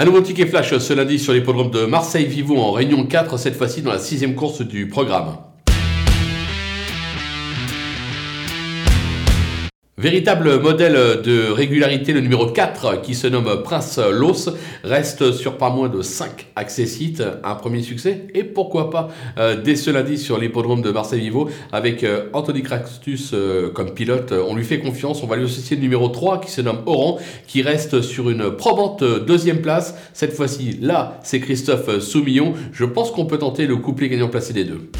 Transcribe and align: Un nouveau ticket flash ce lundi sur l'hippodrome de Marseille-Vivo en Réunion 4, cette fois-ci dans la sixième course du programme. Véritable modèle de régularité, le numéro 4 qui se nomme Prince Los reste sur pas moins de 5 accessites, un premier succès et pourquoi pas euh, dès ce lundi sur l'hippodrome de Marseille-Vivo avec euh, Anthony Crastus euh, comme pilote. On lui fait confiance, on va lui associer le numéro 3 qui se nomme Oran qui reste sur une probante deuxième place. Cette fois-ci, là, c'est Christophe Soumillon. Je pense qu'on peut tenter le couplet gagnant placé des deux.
Un 0.00 0.04
nouveau 0.04 0.20
ticket 0.20 0.46
flash 0.46 0.78
ce 0.78 0.92
lundi 0.92 1.18
sur 1.18 1.32
l'hippodrome 1.32 1.72
de 1.72 1.84
Marseille-Vivo 1.84 2.56
en 2.56 2.70
Réunion 2.70 3.04
4, 3.04 3.36
cette 3.36 3.56
fois-ci 3.56 3.82
dans 3.82 3.90
la 3.90 3.98
sixième 3.98 4.36
course 4.36 4.62
du 4.62 4.86
programme. 4.86 5.38
Véritable 9.98 10.60
modèle 10.60 11.22
de 11.24 11.50
régularité, 11.50 12.12
le 12.12 12.20
numéro 12.20 12.46
4 12.46 13.02
qui 13.02 13.16
se 13.16 13.26
nomme 13.26 13.64
Prince 13.64 13.98
Los 13.98 14.48
reste 14.84 15.32
sur 15.32 15.58
pas 15.58 15.70
moins 15.70 15.88
de 15.88 16.02
5 16.02 16.46
accessites, 16.54 17.20
un 17.42 17.56
premier 17.56 17.82
succès 17.82 18.28
et 18.32 18.44
pourquoi 18.44 18.90
pas 18.90 19.08
euh, 19.38 19.60
dès 19.60 19.74
ce 19.74 19.90
lundi 19.90 20.16
sur 20.16 20.38
l'hippodrome 20.38 20.82
de 20.82 20.92
Marseille-Vivo 20.92 21.50
avec 21.72 22.04
euh, 22.04 22.28
Anthony 22.32 22.62
Crastus 22.62 23.32
euh, 23.34 23.70
comme 23.70 23.92
pilote. 23.92 24.32
On 24.32 24.54
lui 24.54 24.62
fait 24.62 24.78
confiance, 24.78 25.24
on 25.24 25.26
va 25.26 25.34
lui 25.34 25.46
associer 25.46 25.74
le 25.74 25.82
numéro 25.82 26.08
3 26.08 26.42
qui 26.42 26.52
se 26.52 26.60
nomme 26.60 26.82
Oran 26.86 27.18
qui 27.48 27.62
reste 27.62 28.00
sur 28.00 28.30
une 28.30 28.52
probante 28.52 29.02
deuxième 29.02 29.62
place. 29.62 29.96
Cette 30.12 30.32
fois-ci, 30.32 30.78
là, 30.80 31.18
c'est 31.24 31.40
Christophe 31.40 31.98
Soumillon. 31.98 32.54
Je 32.70 32.84
pense 32.84 33.10
qu'on 33.10 33.26
peut 33.26 33.38
tenter 33.38 33.66
le 33.66 33.74
couplet 33.74 34.08
gagnant 34.08 34.28
placé 34.28 34.52
des 34.52 34.62
deux. 34.62 34.92